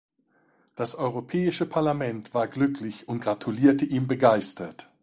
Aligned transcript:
Das 0.73 0.95
Europäische 0.95 1.67
Parlament 1.67 2.33
war 2.33 2.47
glücklich 2.47 3.07
und 3.07 3.19
gratulierte 3.19 3.85
ihm 3.85 4.07
begeistert. 4.07 4.89